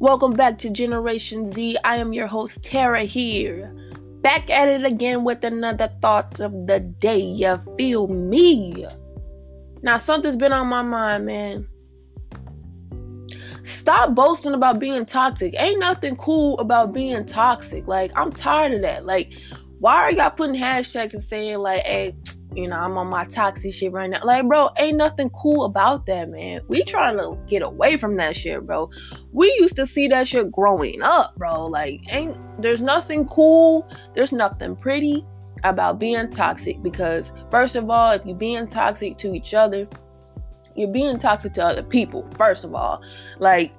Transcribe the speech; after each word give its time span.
Welcome 0.00 0.34
back 0.34 0.58
to 0.58 0.70
Generation 0.70 1.50
Z. 1.52 1.76
I 1.82 1.96
am 1.96 2.12
your 2.12 2.28
host, 2.28 2.62
Tara, 2.62 3.02
here. 3.02 3.74
Back 4.20 4.48
at 4.48 4.68
it 4.68 4.84
again 4.84 5.24
with 5.24 5.42
another 5.42 5.88
thought 6.00 6.38
of 6.38 6.68
the 6.68 6.78
day. 6.78 7.18
You 7.18 7.60
feel 7.76 8.06
me? 8.06 8.86
Now, 9.82 9.96
something's 9.96 10.36
been 10.36 10.52
on 10.52 10.68
my 10.68 10.82
mind, 10.82 11.26
man. 11.26 11.68
Stop 13.64 14.14
boasting 14.14 14.54
about 14.54 14.78
being 14.78 15.04
toxic. 15.04 15.52
Ain't 15.58 15.80
nothing 15.80 16.14
cool 16.14 16.56
about 16.60 16.92
being 16.92 17.26
toxic. 17.26 17.88
Like, 17.88 18.12
I'm 18.14 18.30
tired 18.30 18.74
of 18.74 18.82
that. 18.82 19.04
Like, 19.04 19.32
why 19.80 19.96
are 19.96 20.12
y'all 20.12 20.30
putting 20.30 20.54
hashtags 20.54 21.12
and 21.12 21.22
saying, 21.22 21.58
like, 21.58 21.82
hey, 21.82 22.14
you 22.54 22.66
know, 22.66 22.76
I'm 22.76 22.96
on 22.96 23.08
my 23.08 23.24
toxic 23.24 23.74
shit 23.74 23.92
right 23.92 24.08
now. 24.08 24.20
Like, 24.24 24.46
bro, 24.46 24.70
ain't 24.78 24.96
nothing 24.96 25.30
cool 25.30 25.64
about 25.64 26.06
that, 26.06 26.30
man. 26.30 26.60
We 26.68 26.82
trying 26.82 27.18
to 27.18 27.38
get 27.46 27.62
away 27.62 27.96
from 27.96 28.16
that 28.16 28.36
shit, 28.36 28.66
bro. 28.66 28.90
We 29.32 29.48
used 29.58 29.76
to 29.76 29.86
see 29.86 30.08
that 30.08 30.28
shit 30.28 30.50
growing 30.50 31.02
up, 31.02 31.36
bro. 31.36 31.66
Like, 31.66 32.00
ain't 32.12 32.36
there's 32.60 32.80
nothing 32.80 33.26
cool, 33.26 33.88
there's 34.14 34.32
nothing 34.32 34.76
pretty 34.76 35.24
about 35.64 35.98
being 35.98 36.30
toxic 36.30 36.82
because 36.82 37.32
first 37.50 37.76
of 37.76 37.90
all, 37.90 38.12
if 38.12 38.24
you're 38.24 38.36
being 38.36 38.66
toxic 38.66 39.18
to 39.18 39.34
each 39.34 39.54
other, 39.54 39.88
you're 40.74 40.88
being 40.88 41.18
toxic 41.18 41.52
to 41.54 41.66
other 41.66 41.82
people, 41.82 42.28
first 42.36 42.64
of 42.64 42.74
all. 42.74 43.02
Like, 43.38 43.72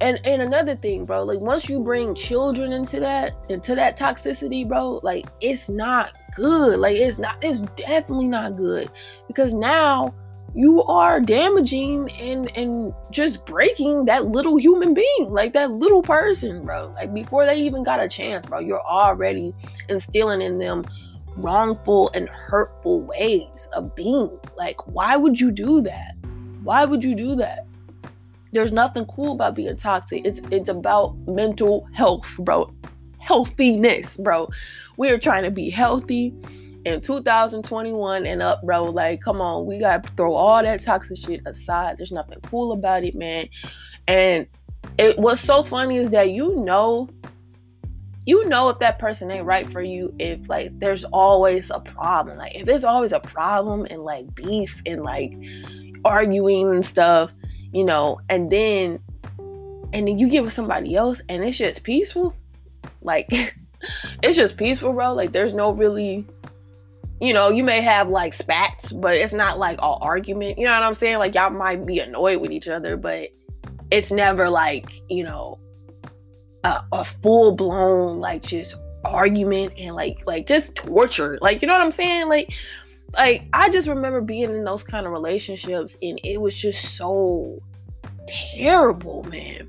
and 0.00 0.20
and 0.24 0.42
another 0.42 0.76
thing, 0.76 1.04
bro, 1.04 1.22
like 1.22 1.40
once 1.40 1.68
you 1.68 1.80
bring 1.80 2.14
children 2.14 2.72
into 2.72 3.00
that, 3.00 3.34
into 3.48 3.74
that 3.74 3.98
toxicity, 3.98 4.66
bro, 4.66 5.00
like 5.02 5.26
it's 5.40 5.68
not 5.68 6.12
good. 6.34 6.78
Like 6.78 6.96
it's 6.96 7.18
not, 7.18 7.36
it's 7.42 7.60
definitely 7.76 8.28
not 8.28 8.56
good. 8.56 8.90
Because 9.28 9.52
now 9.52 10.14
you 10.54 10.82
are 10.84 11.20
damaging 11.20 12.10
and 12.12 12.56
and 12.56 12.92
just 13.10 13.44
breaking 13.46 14.06
that 14.06 14.26
little 14.26 14.56
human 14.56 14.94
being, 14.94 15.30
like 15.30 15.52
that 15.52 15.70
little 15.72 16.02
person, 16.02 16.64
bro. 16.64 16.92
Like 16.94 17.14
before 17.14 17.44
they 17.44 17.60
even 17.60 17.82
got 17.82 18.02
a 18.02 18.08
chance, 18.08 18.46
bro, 18.46 18.60
you're 18.60 18.82
already 18.82 19.54
instilling 19.88 20.40
in 20.40 20.58
them 20.58 20.84
wrongful 21.36 22.10
and 22.14 22.28
hurtful 22.28 23.02
ways 23.02 23.68
of 23.74 23.94
being. 23.94 24.30
Like, 24.56 24.86
why 24.86 25.16
would 25.16 25.38
you 25.38 25.50
do 25.50 25.80
that? 25.82 26.14
Why 26.62 26.84
would 26.84 27.04
you 27.04 27.14
do 27.14 27.34
that? 27.36 27.66
There's 28.52 28.72
nothing 28.72 29.06
cool 29.06 29.32
about 29.32 29.54
being 29.54 29.76
toxic. 29.76 30.22
It's 30.24 30.40
it's 30.50 30.68
about 30.68 31.16
mental 31.26 31.88
health, 31.92 32.28
bro. 32.38 32.72
Healthiness, 33.18 34.16
bro. 34.16 34.48
We 34.96 35.10
are 35.10 35.18
trying 35.18 35.44
to 35.44 35.50
be 35.50 35.70
healthy 35.70 36.34
in 36.84 37.00
2021 37.00 38.26
and 38.26 38.42
up, 38.42 38.62
bro. 38.62 38.84
Like, 38.84 39.20
come 39.20 39.40
on, 39.40 39.66
we 39.66 39.78
gotta 39.78 40.08
throw 40.16 40.34
all 40.34 40.62
that 40.62 40.82
toxic 40.82 41.18
shit 41.18 41.42
aside. 41.46 41.98
There's 41.98 42.12
nothing 42.12 42.40
cool 42.42 42.72
about 42.72 43.04
it, 43.04 43.14
man. 43.14 43.48
And 44.08 44.46
it 44.98 45.18
what's 45.18 45.40
so 45.40 45.62
funny 45.62 45.96
is 45.96 46.10
that 46.10 46.30
you 46.30 46.56
know 46.56 47.08
you 48.26 48.46
know 48.48 48.68
if 48.68 48.78
that 48.78 48.98
person 48.98 49.30
ain't 49.30 49.46
right 49.46 49.66
for 49.66 49.82
you 49.82 50.14
if 50.18 50.48
like 50.48 50.78
there's 50.78 51.04
always 51.04 51.70
a 51.70 51.80
problem 51.80 52.36
like 52.36 52.54
if 52.54 52.66
there's 52.66 52.84
always 52.84 53.12
a 53.12 53.20
problem 53.20 53.86
and 53.90 54.02
like 54.02 54.34
beef 54.34 54.82
and 54.86 55.02
like 55.02 55.32
arguing 56.04 56.70
and 56.70 56.84
stuff 56.84 57.34
you 57.72 57.84
know, 57.84 58.20
and 58.28 58.50
then 58.50 59.00
and 59.92 60.06
then 60.06 60.18
you 60.18 60.28
get 60.28 60.44
with 60.44 60.52
somebody 60.52 60.94
else 60.94 61.20
and 61.28 61.44
it's 61.44 61.58
just 61.58 61.82
peaceful. 61.82 62.34
Like 63.02 63.28
it's 64.22 64.36
just 64.36 64.56
peaceful, 64.56 64.92
bro. 64.92 65.14
Like 65.14 65.32
there's 65.32 65.54
no 65.54 65.70
really 65.72 66.26
you 67.20 67.34
know, 67.34 67.50
you 67.50 67.62
may 67.62 67.82
have 67.82 68.08
like 68.08 68.32
spats, 68.32 68.92
but 68.92 69.14
it's 69.14 69.34
not 69.34 69.58
like 69.58 69.82
all 69.82 69.98
argument. 70.00 70.58
You 70.58 70.64
know 70.64 70.72
what 70.72 70.82
I'm 70.82 70.94
saying? 70.94 71.18
Like 71.18 71.34
y'all 71.34 71.50
might 71.50 71.84
be 71.84 72.00
annoyed 72.00 72.40
with 72.40 72.50
each 72.50 72.66
other, 72.66 72.96
but 72.96 73.28
it's 73.90 74.10
never 74.10 74.48
like, 74.48 75.02
you 75.10 75.24
know, 75.24 75.58
a, 76.64 76.82
a 76.92 77.04
full 77.04 77.52
blown 77.52 78.20
like 78.20 78.42
just 78.42 78.74
argument 79.04 79.74
and 79.78 79.94
like 79.94 80.26
like 80.26 80.46
just 80.46 80.76
torture. 80.76 81.38
Like, 81.42 81.60
you 81.60 81.68
know 81.68 81.74
what 81.74 81.82
I'm 81.82 81.90
saying? 81.90 82.28
Like 82.28 82.54
like 83.14 83.44
I 83.52 83.68
just 83.68 83.88
remember 83.88 84.20
being 84.20 84.50
in 84.50 84.64
those 84.64 84.82
kind 84.82 85.06
of 85.06 85.12
relationships 85.12 85.96
and 86.02 86.20
it 86.24 86.40
was 86.40 86.56
just 86.56 86.96
so 86.96 87.60
terrible, 88.26 89.24
man. 89.24 89.68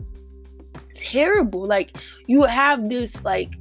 Terrible. 0.95 1.65
Like 1.65 1.97
you 2.27 2.43
have 2.43 2.89
this 2.89 3.23
like 3.23 3.55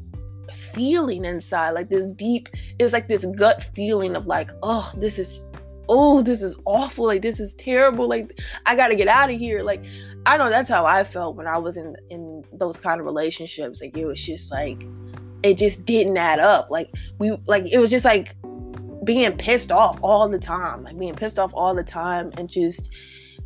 feeling 0.54 1.24
inside, 1.24 1.70
like 1.70 1.88
this 1.88 2.06
deep, 2.06 2.48
it's 2.78 2.92
like 2.92 3.08
this 3.08 3.24
gut 3.36 3.62
feeling 3.74 4.16
of 4.16 4.26
like, 4.26 4.50
oh, 4.62 4.92
this 4.96 5.18
is 5.18 5.44
oh, 5.88 6.22
this 6.22 6.40
is 6.40 6.58
awful. 6.66 7.06
Like 7.06 7.22
this 7.22 7.40
is 7.40 7.54
terrible. 7.56 8.08
Like 8.08 8.38
I 8.66 8.76
got 8.76 8.88
to 8.88 8.96
get 8.96 9.08
out 9.08 9.30
of 9.30 9.38
here. 9.38 9.62
Like 9.62 9.84
I 10.26 10.36
know 10.36 10.48
that's 10.48 10.70
how 10.70 10.86
I 10.86 11.04
felt 11.04 11.36
when 11.36 11.46
I 11.46 11.58
was 11.58 11.76
in 11.76 11.96
in 12.10 12.44
those 12.52 12.76
kind 12.76 13.00
of 13.00 13.06
relationships. 13.06 13.80
Like 13.82 13.96
it 13.96 14.06
was 14.06 14.20
just 14.20 14.52
like 14.52 14.86
it 15.42 15.54
just 15.54 15.86
didn't 15.86 16.16
add 16.16 16.38
up. 16.38 16.70
Like 16.70 16.90
we 17.18 17.36
like 17.46 17.66
it 17.70 17.78
was 17.78 17.90
just 17.90 18.04
like 18.04 18.36
being 19.04 19.36
pissed 19.36 19.72
off 19.72 19.98
all 20.02 20.28
the 20.28 20.38
time, 20.38 20.84
like 20.84 20.98
being 20.98 21.14
pissed 21.14 21.38
off 21.38 21.52
all 21.54 21.74
the 21.74 21.84
time, 21.84 22.30
and 22.36 22.48
just, 22.48 22.90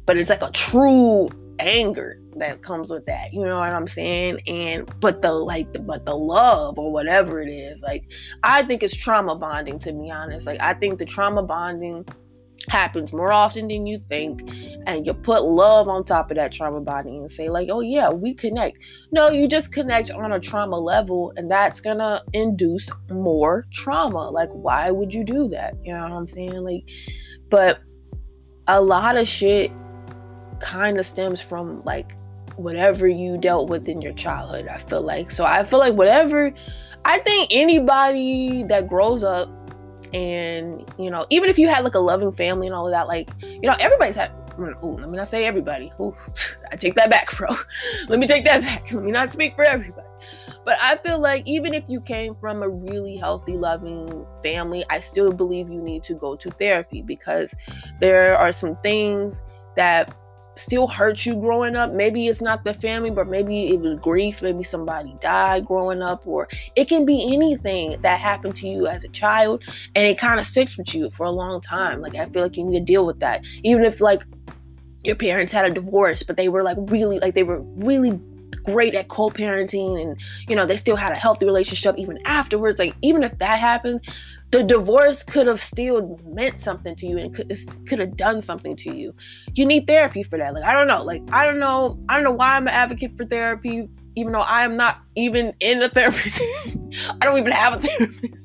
but 0.07 0.17
it's 0.17 0.31
like 0.31 0.43
a 0.43 0.51
true 0.51 1.29
anger 1.59 2.19
that 2.37 2.63
comes 2.63 2.91
with 2.91 3.07
that. 3.07 3.33
You 3.33 3.45
know 3.45 3.59
what 3.59 3.73
I'm 3.73 3.87
saying? 3.87 4.41
And 4.47 4.89
but 5.01 5.23
the 5.23 5.33
like, 5.33 5.73
the, 5.73 5.81
but 5.81 6.05
the 6.05 6.17
love 6.17 6.79
or 6.79 6.93
whatever 6.93 7.41
it 7.41 7.49
is, 7.49 7.83
like 7.83 8.11
I 8.43 8.63
think 8.63 8.83
it's 8.83 8.97
trauma 8.97 9.37
bonding. 9.37 9.79
To 9.81 9.93
be 9.93 10.11
honest, 10.11 10.47
like 10.47 10.61
I 10.61 10.75
think 10.75 10.99
the 10.99 11.07
trauma 11.07 11.43
bonding 11.43 12.07
happens 12.69 13.13
more 13.13 13.33
often 13.33 13.69
than 13.69 13.87
you 13.87 13.99
think 13.99 14.43
and 14.87 15.07
you 15.07 15.15
put 15.15 15.43
love 15.43 15.89
on 15.89 16.05
top 16.05 16.31
of 16.31 16.37
that 16.37 16.53
trauma 16.53 16.81
body 16.81 17.17
and 17.17 17.31
say 17.31 17.49
like 17.49 17.69
oh 17.71 17.81
yeah 17.81 18.11
we 18.11 18.35
connect. 18.35 18.79
No 19.13 19.31
you 19.31 19.49
just 19.49 19.73
connect 19.73 20.11
on 20.11 20.33
a 20.33 20.41
trauma 20.41 20.79
level 20.79 21.33
and 21.37 21.51
that's 21.51 21.81
gonna 21.81 22.23
induce 22.33 22.89
more 23.11 23.65
trauma. 23.73 24.31
Like 24.31 24.51
why 24.51 24.91
would 24.91 25.13
you 25.13 25.25
do 25.25 25.49
that? 25.49 25.75
You 25.83 25.95
know 25.95 26.03
what 26.03 26.13
i'm 26.13 26.29
saying? 26.29 26.63
Like 26.63 26.85
but 27.51 27.81
a 28.67 28.81
lot 28.81 29.19
of 29.19 29.29
shit 29.29 29.71
kind 30.61 30.99
of 30.99 31.07
stems 31.07 31.41
from 31.41 31.83
like 31.85 32.17
whatever 32.57 33.07
you 33.07 33.37
dealt 33.37 33.69
with 33.69 33.89
in 33.89 34.01
your 34.01 34.13
childhood 34.13 34.69
i 34.69 34.79
feel 34.79 35.03
like. 35.03 35.31
So 35.31 35.45
i 35.45 35.65
feel 35.65 35.79
like 35.79 35.95
whatever 35.95 36.53
i 37.05 37.19
think 37.19 37.49
anybody 37.51 38.63
that 38.65 38.89
grows 38.89 39.23
up 39.23 39.51
and 40.15 40.89
you 40.97 41.11
know 41.11 41.27
even 41.29 41.51
if 41.51 41.59
you 41.59 41.69
had 41.69 41.85
like 41.85 41.95
a 41.95 41.99
loving 41.99 42.33
family 42.33 42.67
and 42.67 42.75
all 42.75 42.87
of 42.87 42.93
that 42.93 43.09
like 43.09 43.29
you 43.43 43.63
know 43.63 43.75
everybody's 43.81 44.15
had 44.15 44.33
ooh, 44.59 44.97
let 45.01 45.11
me 45.11 45.17
not 45.17 45.27
say 45.29 45.47
everybody. 45.47 45.93
Ooh, 46.01 46.17
i 46.73 46.77
take 46.77 46.95
that 46.95 47.11
back 47.11 47.37
bro. 47.37 47.49
Let 48.09 48.21
me 48.21 48.27
take 48.29 48.45
that 48.45 48.63
back. 48.63 48.93
Let 48.93 49.03
me 49.03 49.11
not 49.11 49.33
speak 49.33 49.57
for 49.57 49.65
everybody. 49.65 50.07
But 50.65 50.79
i 50.81 50.97
feel 50.97 51.19
like 51.19 51.47
even 51.47 51.75
if 51.75 51.89
you 51.89 52.01
came 52.01 52.35
from 52.37 52.63
a 52.63 52.69
really 52.69 53.17
healthy 53.17 53.57
loving 53.57 54.25
family 54.43 54.83
i 54.89 54.99
still 54.99 55.31
believe 55.31 55.69
you 55.69 55.83
need 55.83 56.03
to 56.05 56.15
go 56.15 56.37
to 56.37 56.51
therapy 56.53 57.03
because 57.03 57.55
there 58.01 58.35
are 58.39 58.51
some 58.51 58.77
things 58.77 59.45
that 59.77 60.17
still 60.57 60.87
hurt 60.87 61.25
you 61.27 61.35
growing 61.35 61.77
up. 61.77 61.93
Maybe 61.93 62.27
it's 62.29 62.43
not 62.43 62.65
the 62.65 62.75
family, 62.75 63.11
but 63.11 63.29
maybe 63.29 63.69
it 63.69 63.81
was 63.81 63.97
grief. 63.97 64.43
Maybe 64.43 64.63
somebody 64.63 65.17
died 65.21 65.67
growing 65.67 66.03
up, 66.03 66.27
or 66.27 66.49
it 66.77 66.87
can 66.87 67.05
be 67.05 67.33
anything 67.33 68.01
that 68.03 68.21
happened 68.21 68.55
to 68.57 68.69
you 68.69 68.87
as 68.87 69.05
a 69.05 69.09
child 69.09 69.63
and 69.95 70.07
it 70.07 70.19
kind 70.19 70.39
of 70.39 70.47
sticks 70.47 70.77
with 70.77 70.95
you 70.95 71.11
for 71.11 71.27
a 71.27 71.31
long 71.31 71.61
time. 71.61 72.01
Like, 72.01 72.15
I 72.15 72.27
feel 72.27 72.43
like 72.43 72.57
you 72.57 72.65
need 72.65 72.79
to 72.79 72.85
deal 72.85 73.07
with 73.07 73.21
that. 73.21 73.45
Even 73.63 73.85
if, 73.85 74.01
like, 74.01 74.23
your 75.03 75.17
parents 75.17 75.53
had 75.53 75.67
a 75.67 75.71
divorce, 75.71 76.23
but 76.23 76.37
they 76.37 76.49
were 76.49 76.63
like 76.63 76.79
really, 76.81 77.19
like, 77.19 77.35
they 77.35 77.43
were 77.43 77.61
really 77.61 78.19
great 78.65 78.95
at 78.95 79.09
co-parenting 79.09 80.01
and 80.01 80.19
you 80.49 80.57
know 80.57 80.65
they 80.65 80.77
still 80.77 80.97
had 80.97 81.13
a 81.13 81.17
healthy 81.17 81.45
relationship 81.45 81.95
even 81.99 82.19
afterwards 82.25 82.79
like 82.79 82.95
even 83.03 83.23
if 83.23 83.37
that 83.39 83.59
happened 83.59 84.01
the 84.55 84.63
divorce 84.63 85.25
could 85.25 85.49
have 85.49 85.61
still 85.61 86.17
meant 86.27 86.61
something 86.61 86.95
to 86.95 87.09
you 87.09 87.19
and 87.19 87.35
could 87.35 87.53
could 87.89 87.99
have 87.99 88.17
done 88.17 88.41
something 88.41 88.77
to 88.77 88.97
you. 88.97 89.13
You 89.57 89.67
need 89.67 89.89
therapy 89.89 90.23
for 90.23 90.39
that. 90.39 90.55
Like 90.55 90.63
I 90.63 90.73
don't 90.73 90.87
know. 90.87 91.03
Like 91.03 91.23
I 91.33 91.45
don't 91.45 91.59
know. 91.59 91.99
I 92.09 92.15
don't 92.15 92.23
know 92.23 92.31
why 92.31 92.55
I'm 92.55 92.69
an 92.69 92.75
advocate 92.75 93.17
for 93.17 93.25
therapy, 93.25 93.89
even 94.15 94.33
though 94.33 94.43
I 94.43 94.63
am 94.63 94.77
not 94.77 95.01
even 95.17 95.55
in 95.59 95.83
a 95.83 95.89
therapist. 95.89 96.41
I 97.21 97.25
don't 97.25 97.37
even 97.37 97.51
have 97.51 97.75
a 97.75 97.79
therapist. 97.79 98.35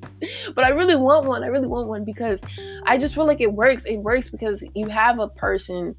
But 0.53 0.65
I 0.65 0.69
really 0.71 0.97
want 0.97 1.27
one. 1.27 1.45
I 1.45 1.47
really 1.47 1.67
want 1.67 1.87
one 1.87 2.03
because 2.03 2.41
I 2.87 2.97
just 2.97 3.15
feel 3.15 3.25
like 3.25 3.39
it 3.39 3.53
works. 3.53 3.85
It 3.85 3.99
works 3.99 4.29
because 4.29 4.67
you 4.75 4.89
have 4.89 5.17
a 5.17 5.29
person 5.29 5.95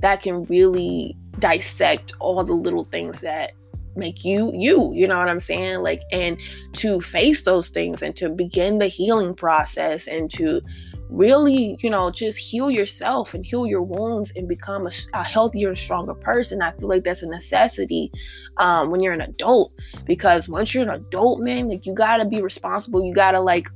that 0.00 0.22
can 0.22 0.42
really 0.46 1.16
dissect 1.38 2.12
all 2.18 2.42
the 2.42 2.52
little 2.52 2.82
things 2.82 3.20
that 3.20 3.52
make 3.96 4.24
you 4.24 4.52
you 4.54 4.92
you 4.94 5.06
know 5.06 5.18
what 5.18 5.28
i'm 5.28 5.40
saying? 5.40 5.82
Like 5.82 6.02
and 6.12 6.38
to 6.74 7.00
face 7.00 7.42
those 7.42 7.68
things 7.68 8.02
and 8.02 8.14
to 8.16 8.28
begin 8.28 8.78
the 8.78 8.88
healing 8.88 9.34
process 9.34 10.06
and 10.06 10.30
to 10.32 10.60
really 11.08 11.76
you 11.80 11.90
know 11.90 12.08
just 12.10 12.38
heal 12.38 12.70
yourself 12.70 13.34
and 13.34 13.44
heal 13.44 13.66
your 13.66 13.82
wounds 13.82 14.32
and 14.36 14.46
become 14.46 14.86
a, 14.86 14.90
a 15.12 15.24
healthier 15.24 15.66
and 15.66 15.76
stronger 15.76 16.14
person 16.14 16.62
i 16.62 16.70
feel 16.70 16.88
like 16.88 17.02
that's 17.02 17.24
a 17.24 17.26
necessity 17.26 18.12
um, 18.60 18.90
when 18.90 19.00
you're 19.00 19.12
an 19.12 19.20
adult. 19.20 19.72
Because 20.04 20.48
once 20.48 20.74
you're 20.74 20.84
an 20.84 20.90
adult 20.90 21.40
man 21.40 21.68
like 21.68 21.86
you 21.86 21.94
gotta 21.94 22.24
be 22.24 22.40
responsible. 22.40 23.04
You 23.04 23.14
gotta 23.14 23.40
like 23.40 23.68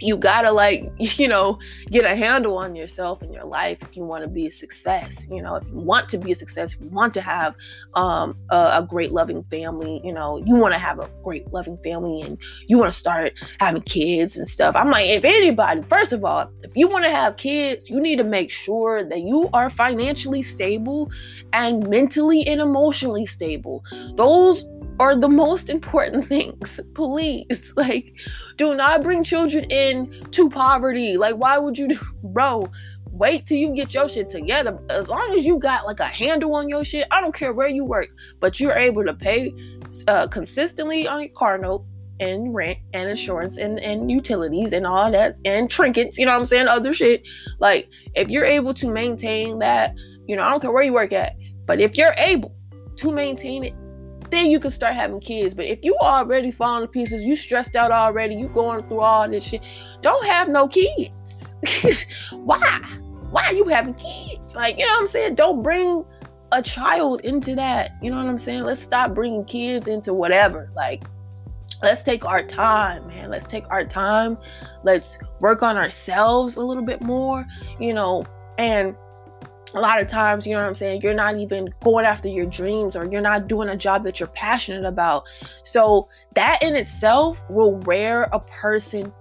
you 0.00 0.16
gotta 0.16 0.50
like 0.50 0.90
you 0.98 1.28
know 1.28 1.58
get 1.90 2.04
a 2.04 2.14
handle 2.14 2.58
on 2.58 2.74
yourself 2.74 3.22
and 3.22 3.32
your 3.32 3.44
life 3.44 3.78
if 3.82 3.96
you 3.96 4.04
want 4.04 4.22
to 4.22 4.28
be 4.28 4.46
a 4.46 4.52
success 4.52 5.26
you 5.30 5.42
know 5.42 5.56
if 5.56 5.66
you 5.68 5.78
want 5.78 6.08
to 6.08 6.18
be 6.18 6.32
a 6.32 6.34
success 6.34 6.74
if 6.74 6.80
you 6.80 6.88
want 6.88 7.12
to 7.14 7.20
have 7.20 7.54
um, 7.94 8.34
a, 8.50 8.70
a, 8.74 8.86
great 8.88 9.12
loving 9.12 9.42
family 9.44 10.00
you 10.04 10.12
know 10.12 10.42
you 10.44 10.54
want 10.54 10.72
to 10.72 10.78
have 10.78 10.98
a 10.98 11.10
great 11.22 11.46
loving 11.52 11.78
family 11.84 12.22
and 12.22 12.38
you 12.66 12.78
want 12.78 12.92
to 12.92 12.98
start 12.98 13.32
having 13.60 13.82
kids 13.82 14.36
and 14.36 14.46
stuff. 14.46 14.74
I'm 14.76 14.90
like 14.90 15.06
if 15.06 15.24
anybody 15.24 15.82
first 15.82 16.12
of 16.12 16.24
all 16.24 16.50
if 16.62 16.76
you 16.76 16.88
want 16.88 17.04
to 17.04 17.10
have 17.10 17.36
kids 17.36 17.90
you 17.90 18.00
need 18.00 18.16
to 18.16 18.24
make 18.24 18.50
sure 18.50 19.04
that 19.04 19.20
you 19.20 19.48
are 19.52 19.70
financially 19.70 20.42
stable 20.42 21.10
and 21.52 21.88
mentally 21.88 22.46
and 22.46 22.60
emotionally 22.60 23.26
stable. 23.26 23.84
Those 24.16 24.64
are 25.00 25.16
the 25.16 25.28
most 25.28 25.68
important 25.68 26.26
things. 26.26 26.80
Please, 26.94 27.72
like, 27.76 28.14
do 28.56 28.74
not 28.74 29.02
bring 29.02 29.24
children 29.24 29.64
in 29.70 30.10
to 30.30 30.48
poverty. 30.48 31.16
Like, 31.16 31.36
why 31.36 31.58
would 31.58 31.78
you, 31.78 31.88
do, 31.88 31.98
bro? 32.22 32.68
Wait 33.10 33.46
till 33.46 33.56
you 33.56 33.74
get 33.74 33.92
your 33.94 34.08
shit 34.08 34.28
together. 34.28 34.78
As 34.90 35.08
long 35.08 35.34
as 35.36 35.44
you 35.44 35.58
got 35.58 35.86
like 35.86 35.98
a 35.98 36.06
handle 36.06 36.54
on 36.54 36.68
your 36.68 36.84
shit, 36.84 37.08
I 37.10 37.20
don't 37.20 37.34
care 37.34 37.52
where 37.52 37.68
you 37.68 37.84
work, 37.84 38.10
but 38.38 38.60
you're 38.60 38.76
able 38.76 39.04
to 39.04 39.12
pay 39.12 39.52
uh, 40.06 40.28
consistently 40.28 41.08
on 41.08 41.22
your 41.22 41.30
car 41.30 41.58
note 41.58 41.84
and 42.20 42.54
rent 42.54 42.78
and 42.92 43.08
insurance 43.08 43.56
and, 43.56 43.80
and 43.80 44.10
utilities 44.10 44.72
and 44.72 44.86
all 44.86 45.10
that 45.10 45.38
and 45.44 45.70
trinkets, 45.70 46.18
you 46.18 46.26
know 46.26 46.32
what 46.32 46.40
I'm 46.40 46.46
saying? 46.46 46.68
Other 46.68 46.92
shit. 46.92 47.22
Like, 47.58 47.88
if 48.14 48.28
you're 48.28 48.44
able 48.44 48.74
to 48.74 48.88
maintain 48.88 49.58
that, 49.60 49.94
you 50.26 50.36
know, 50.36 50.42
I 50.42 50.50
don't 50.50 50.60
care 50.60 50.72
where 50.72 50.82
you 50.82 50.92
work 50.92 51.12
at, 51.12 51.34
but 51.66 51.80
if 51.80 51.96
you're 51.96 52.14
able 52.18 52.54
to 52.96 53.12
maintain 53.12 53.64
it 53.64 53.74
then 54.30 54.50
you 54.50 54.60
can 54.60 54.70
start 54.70 54.94
having 54.94 55.20
kids. 55.20 55.54
But 55.54 55.66
if 55.66 55.80
you 55.82 55.96
already 56.00 56.50
falling 56.50 56.82
to 56.82 56.88
pieces, 56.88 57.24
you 57.24 57.36
stressed 57.36 57.76
out 57.76 57.90
already, 57.90 58.34
you 58.34 58.48
going 58.48 58.82
through 58.88 59.00
all 59.00 59.28
this 59.28 59.44
shit, 59.44 59.62
don't 60.00 60.24
have 60.26 60.48
no 60.48 60.68
kids. 60.68 61.54
Why? 62.32 62.80
Why 63.30 63.44
are 63.44 63.54
you 63.54 63.66
having 63.68 63.94
kids? 63.94 64.54
Like, 64.54 64.78
you 64.78 64.86
know 64.86 64.92
what 64.92 65.02
I'm 65.02 65.08
saying? 65.08 65.34
Don't 65.34 65.62
bring 65.62 66.04
a 66.52 66.62
child 66.62 67.20
into 67.22 67.54
that. 67.56 67.92
You 68.02 68.10
know 68.10 68.16
what 68.16 68.26
I'm 68.26 68.38
saying? 68.38 68.64
Let's 68.64 68.80
stop 68.80 69.14
bringing 69.14 69.44
kids 69.44 69.86
into 69.86 70.14
whatever. 70.14 70.70
Like, 70.74 71.04
let's 71.82 72.02
take 72.02 72.24
our 72.24 72.42
time, 72.42 73.06
man. 73.06 73.30
Let's 73.30 73.46
take 73.46 73.64
our 73.70 73.84
time. 73.84 74.38
Let's 74.82 75.18
work 75.40 75.62
on 75.62 75.76
ourselves 75.76 76.56
a 76.56 76.62
little 76.62 76.84
bit 76.84 77.02
more, 77.02 77.46
you 77.78 77.92
know, 77.92 78.24
and 78.56 78.96
a 79.74 79.80
lot 79.80 80.00
of 80.00 80.08
times, 80.08 80.46
you 80.46 80.54
know 80.54 80.60
what 80.60 80.68
I'm 80.68 80.74
saying, 80.74 81.02
you're 81.02 81.14
not 81.14 81.36
even 81.36 81.68
going 81.82 82.04
after 82.04 82.28
your 82.28 82.46
dreams 82.46 82.96
or 82.96 83.10
you're 83.10 83.20
not 83.20 83.48
doing 83.48 83.68
a 83.68 83.76
job 83.76 84.02
that 84.04 84.20
you're 84.20 84.28
passionate 84.28 84.84
about. 84.84 85.24
So, 85.64 86.08
that 86.34 86.62
in 86.62 86.76
itself 86.76 87.40
will 87.48 87.74
wear 87.74 88.24
a 88.24 88.40
person 88.40 89.12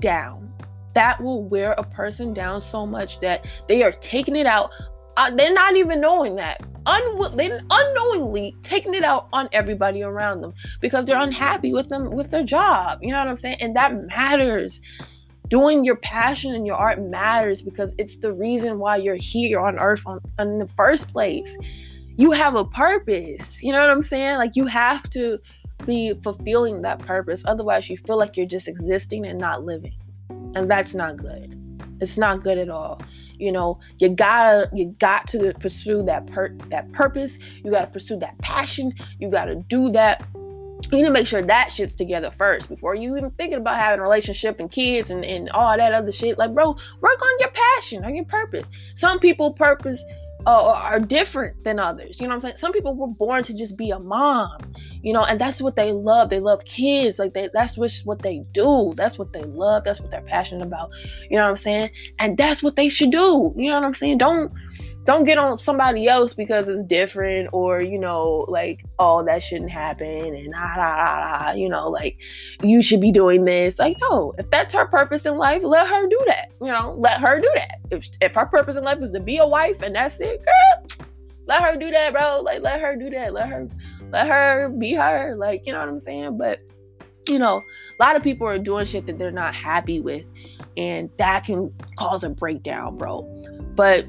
down. 0.00 0.52
That 0.94 1.20
will 1.22 1.42
wear 1.42 1.72
a 1.72 1.82
person 1.82 2.32
down 2.32 2.60
so 2.60 2.86
much 2.86 3.20
that 3.20 3.46
they 3.68 3.82
are 3.82 3.92
taking 3.92 4.36
it 4.36 4.46
out. 4.46 4.70
Uh, 5.16 5.30
they're 5.30 5.52
not 5.52 5.76
even 5.76 6.00
knowing 6.00 6.36
that. 6.36 6.62
Un- 6.86 7.36
they 7.36 7.50
unknowingly 7.70 8.54
taking 8.62 8.94
it 8.94 9.02
out 9.02 9.28
on 9.32 9.48
everybody 9.52 10.02
around 10.02 10.40
them 10.40 10.52
because 10.80 11.04
they're 11.04 11.20
unhappy 11.20 11.72
with 11.72 11.88
them 11.88 12.10
with 12.10 12.30
their 12.30 12.44
job. 12.44 12.98
You 13.02 13.12
know 13.12 13.18
what 13.18 13.28
I'm 13.28 13.36
saying? 13.36 13.56
And 13.60 13.74
that 13.76 14.06
matters 14.06 14.80
doing 15.48 15.84
your 15.84 15.96
passion 15.96 16.54
and 16.54 16.66
your 16.66 16.76
art 16.76 17.00
matters 17.02 17.62
because 17.62 17.94
it's 17.98 18.18
the 18.18 18.32
reason 18.32 18.78
why 18.78 18.96
you're 18.96 19.16
here 19.16 19.60
on 19.60 19.78
earth 19.78 20.02
on, 20.06 20.20
in 20.38 20.58
the 20.58 20.68
first 20.68 21.12
place. 21.12 21.56
You 22.16 22.32
have 22.32 22.54
a 22.54 22.64
purpose 22.64 23.62
you 23.62 23.72
know 23.72 23.80
what 23.80 23.90
i'm 23.90 24.02
saying? 24.02 24.38
Like 24.38 24.56
you 24.56 24.66
have 24.66 25.08
to 25.10 25.38
be 25.84 26.14
fulfilling 26.22 26.82
that 26.82 26.98
purpose 27.00 27.42
otherwise 27.46 27.90
you 27.90 27.98
feel 27.98 28.16
like 28.16 28.36
you're 28.36 28.46
just 28.46 28.68
existing 28.68 29.26
and 29.26 29.38
not 29.38 29.64
living 29.64 29.96
and 30.54 30.70
that's 30.70 30.94
not 30.94 31.16
good. 31.16 31.62
It's 32.00 32.16
not 32.18 32.42
good 32.42 32.58
at 32.58 32.70
all 32.70 33.00
you 33.38 33.52
know? 33.52 33.78
You 33.98 34.08
gotta 34.08 34.70
you 34.72 34.94
got 34.98 35.28
to 35.28 35.52
pursue 35.60 36.02
that 36.04 36.26
per 36.26 36.48
that 36.68 36.90
purpose 36.92 37.38
you 37.64 37.70
gotta 37.70 37.88
pursue 37.88 38.18
that 38.18 38.38
passion 38.38 38.92
you 39.18 39.30
gotta 39.30 39.56
do 39.56 39.90
that 39.92 40.26
you 40.84 40.98
need 40.98 41.04
to 41.04 41.10
make 41.10 41.26
sure 41.26 41.42
that 41.42 41.72
shit's 41.72 41.94
together 41.94 42.30
first 42.30 42.68
before 42.68 42.94
you 42.94 43.16
even 43.16 43.30
thinking 43.32 43.58
about 43.58 43.76
having 43.76 44.00
a 44.00 44.02
relationship 44.02 44.60
and 44.60 44.70
kids 44.70 45.10
and, 45.10 45.24
and 45.24 45.50
all 45.50 45.76
that 45.76 45.92
other 45.92 46.12
shit. 46.12 46.38
Like, 46.38 46.54
bro, 46.54 46.76
work 47.00 47.22
on 47.22 47.40
your 47.40 47.50
passion, 47.50 48.04
on 48.04 48.14
your 48.14 48.26
purpose. 48.26 48.70
Some 48.94 49.18
people 49.18 49.52
purpose 49.52 50.04
uh, 50.46 50.72
are 50.72 51.00
different 51.00 51.64
than 51.64 51.80
others. 51.80 52.20
You 52.20 52.26
know 52.26 52.30
what 52.30 52.36
I'm 52.36 52.40
saying? 52.42 52.56
Some 52.56 52.72
people 52.72 52.94
were 52.94 53.08
born 53.08 53.42
to 53.44 53.54
just 53.54 53.76
be 53.76 53.90
a 53.90 53.98
mom, 53.98 54.58
you 55.02 55.12
know, 55.12 55.24
and 55.24 55.40
that's 55.40 55.60
what 55.60 55.74
they 55.74 55.92
love. 55.92 56.30
They 56.30 56.38
love 56.38 56.64
kids. 56.64 57.18
Like 57.18 57.34
they, 57.34 57.48
that's 57.52 57.76
what, 57.76 57.92
what 58.04 58.22
they 58.22 58.44
do. 58.52 58.92
That's 58.96 59.18
what 59.18 59.32
they 59.32 59.42
love. 59.42 59.82
That's 59.82 60.00
what 60.00 60.10
they're 60.10 60.20
passionate 60.20 60.64
about. 60.64 60.90
You 61.28 61.36
know 61.36 61.44
what 61.44 61.50
I'm 61.50 61.56
saying? 61.56 61.90
And 62.18 62.36
that's 62.36 62.62
what 62.62 62.76
they 62.76 62.88
should 62.88 63.10
do. 63.10 63.52
You 63.56 63.70
know 63.70 63.74
what 63.74 63.84
I'm 63.84 63.94
saying? 63.94 64.18
Don't 64.18 64.52
don't 65.06 65.24
get 65.24 65.38
on 65.38 65.56
somebody 65.56 66.08
else 66.08 66.34
because 66.34 66.68
it's 66.68 66.84
different 66.84 67.48
or 67.52 67.80
you 67.80 67.98
know 67.98 68.44
like 68.48 68.84
oh 68.98 69.24
that 69.24 69.42
shouldn't 69.42 69.70
happen 69.70 70.34
and 70.34 70.52
ah, 70.54 70.74
ah, 70.76 71.20
ah, 71.22 71.52
you 71.52 71.68
know 71.68 71.88
like 71.88 72.20
you 72.62 72.82
should 72.82 73.00
be 73.00 73.12
doing 73.12 73.44
this. 73.44 73.78
Like 73.78 73.96
no 74.00 74.34
if 74.38 74.50
that's 74.50 74.74
her 74.74 74.86
purpose 74.86 75.24
in 75.24 75.36
life 75.36 75.62
let 75.62 75.86
her 75.88 76.06
do 76.06 76.20
that 76.26 76.52
you 76.60 76.68
know 76.68 76.94
let 76.98 77.20
her 77.20 77.40
do 77.40 77.50
that. 77.54 77.78
If, 77.90 78.08
if 78.20 78.34
her 78.34 78.46
purpose 78.46 78.76
in 78.76 78.84
life 78.84 78.98
is 79.00 79.12
to 79.12 79.20
be 79.20 79.38
a 79.38 79.46
wife 79.46 79.80
and 79.82 79.94
that's 79.94 80.20
it 80.20 80.44
girl 80.44 81.06
let 81.46 81.62
her 81.62 81.76
do 81.76 81.90
that 81.90 82.12
bro. 82.12 82.40
Like 82.44 82.62
let 82.62 82.80
her 82.80 82.96
do 82.96 83.08
that. 83.10 83.32
Let 83.32 83.48
her 83.48 83.68
let 84.10 84.26
her 84.26 84.68
be 84.68 84.92
her 84.94 85.34
like 85.36 85.66
you 85.66 85.72
know 85.72 85.80
what 85.80 85.88
i'm 85.88 86.00
saying? 86.00 86.36
But 86.36 86.60
you 87.28 87.38
know 87.38 87.62
a 87.98 88.02
lot 88.02 88.16
of 88.16 88.22
people 88.22 88.46
are 88.46 88.58
doing 88.58 88.84
shit 88.84 89.06
that 89.06 89.18
they're 89.18 89.32
not 89.32 89.54
happy 89.54 90.00
with 90.00 90.28
and 90.76 91.10
that 91.18 91.44
can 91.44 91.72
cause 91.96 92.24
a 92.24 92.30
breakdown 92.30 92.96
bro. 92.96 93.22
But 93.74 94.06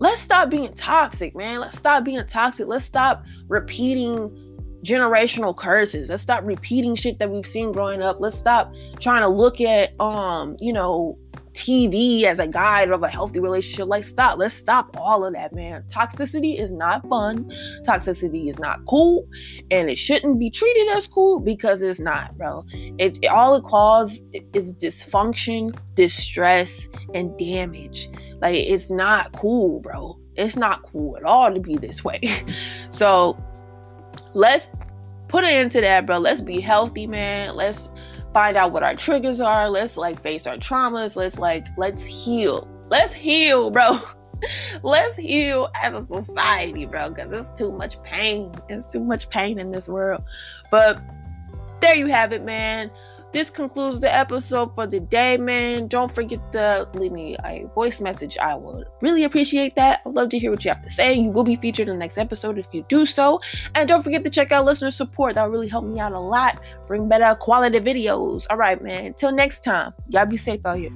let's 0.00 0.20
stop 0.20 0.50
being 0.50 0.72
toxic, 0.72 1.36
man. 1.36 1.60
Let's 1.60 1.78
stop 1.78 2.04
being 2.04 2.24
toxic. 2.26 2.66
Let's 2.66 2.84
stop 2.84 3.24
repeating 3.48 4.36
generational 4.82 5.54
curses. 5.54 6.08
Let's 6.08 6.22
stop 6.22 6.42
repeating 6.42 6.96
shit 6.96 7.18
that 7.18 7.30
we've 7.30 7.46
seen 7.46 7.70
growing 7.70 8.02
up. 8.02 8.16
Let's 8.18 8.36
stop 8.36 8.74
trying 8.98 9.20
to 9.20 9.28
look 9.28 9.60
at 9.60 9.98
um, 10.00 10.56
you 10.58 10.72
know, 10.72 11.18
TV 11.52 12.24
as 12.24 12.38
a 12.38 12.46
guide 12.46 12.90
of 12.90 13.02
a 13.02 13.08
healthy 13.08 13.40
relationship. 13.40 13.88
Like 13.88 14.04
stop. 14.04 14.38
Let's 14.38 14.54
stop 14.54 14.96
all 14.98 15.24
of 15.24 15.34
that, 15.34 15.52
man. 15.52 15.84
Toxicity 15.84 16.58
is 16.58 16.70
not 16.70 17.06
fun. 17.08 17.50
Toxicity 17.86 18.48
is 18.48 18.58
not 18.58 18.84
cool, 18.86 19.26
and 19.70 19.90
it 19.90 19.96
shouldn't 19.96 20.38
be 20.38 20.50
treated 20.50 20.88
as 20.96 21.06
cool 21.06 21.40
because 21.40 21.82
it's 21.82 22.00
not, 22.00 22.36
bro. 22.36 22.64
It, 22.72 23.18
it 23.22 23.28
all 23.28 23.54
it 23.56 23.64
causes 23.64 24.22
is 24.54 24.74
dysfunction, 24.74 25.76
distress, 25.94 26.88
and 27.14 27.36
damage. 27.38 28.08
Like 28.40 28.54
it's 28.54 28.90
not 28.90 29.32
cool, 29.32 29.80
bro. 29.80 30.18
It's 30.36 30.56
not 30.56 30.82
cool 30.82 31.16
at 31.16 31.24
all 31.24 31.52
to 31.52 31.60
be 31.60 31.76
this 31.76 32.04
way. 32.04 32.20
so 32.88 33.38
let's 34.34 34.68
put 35.28 35.44
an 35.44 35.50
end 35.50 35.72
to 35.72 35.80
that, 35.80 36.06
bro. 36.06 36.18
Let's 36.18 36.40
be 36.40 36.60
healthy, 36.60 37.06
man. 37.06 37.56
Let's 37.56 37.90
find 38.32 38.56
out 38.56 38.72
what 38.72 38.82
our 38.82 38.94
triggers 38.94 39.40
are. 39.40 39.68
Let's 39.68 39.96
like 39.96 40.20
face 40.22 40.46
our 40.46 40.56
traumas. 40.56 41.16
Let's 41.16 41.38
like 41.38 41.66
let's 41.76 42.04
heal. 42.04 42.68
Let's 42.88 43.12
heal, 43.12 43.70
bro. 43.70 44.00
let's 44.82 45.16
heal 45.16 45.68
as 45.82 45.94
a 45.94 46.04
society, 46.04 46.86
bro, 46.86 47.10
because 47.10 47.32
it's 47.32 47.50
too 47.50 47.72
much 47.72 48.02
pain. 48.02 48.52
It's 48.68 48.86
too 48.86 49.04
much 49.04 49.28
pain 49.30 49.58
in 49.58 49.70
this 49.70 49.88
world. 49.88 50.22
But 50.70 51.00
there 51.80 51.94
you 51.94 52.06
have 52.06 52.32
it, 52.32 52.44
man 52.44 52.90
this 53.32 53.50
concludes 53.50 54.00
the 54.00 54.14
episode 54.14 54.74
for 54.74 54.86
the 54.86 55.00
day, 55.00 55.36
man. 55.36 55.86
Don't 55.86 56.12
forget 56.12 56.40
to 56.52 56.88
leave 56.94 57.12
me 57.12 57.36
a 57.44 57.66
voice 57.74 58.00
message. 58.00 58.36
I 58.38 58.54
would 58.54 58.86
really 59.00 59.24
appreciate 59.24 59.76
that. 59.76 60.00
I'd 60.04 60.14
love 60.14 60.30
to 60.30 60.38
hear 60.38 60.50
what 60.50 60.64
you 60.64 60.70
have 60.70 60.82
to 60.82 60.90
say. 60.90 61.14
You 61.14 61.30
will 61.30 61.44
be 61.44 61.56
featured 61.56 61.88
in 61.88 61.94
the 61.94 61.98
next 61.98 62.18
episode 62.18 62.58
if 62.58 62.68
you 62.72 62.84
do 62.88 63.06
so. 63.06 63.40
And 63.74 63.88
don't 63.88 64.02
forget 64.02 64.24
to 64.24 64.30
check 64.30 64.52
out 64.52 64.64
listener 64.64 64.90
support. 64.90 65.34
That 65.34 65.44
will 65.44 65.52
really 65.52 65.68
help 65.68 65.84
me 65.84 66.00
out 66.00 66.12
a 66.12 66.20
lot. 66.20 66.60
Bring 66.86 67.08
better 67.08 67.34
quality 67.36 67.78
videos. 67.80 68.46
All 68.50 68.56
right, 68.56 68.82
man. 68.82 69.06
Until 69.06 69.32
next 69.32 69.62
time, 69.64 69.94
y'all 70.08 70.26
be 70.26 70.36
safe 70.36 70.64
out 70.64 70.78
here. 70.78 70.90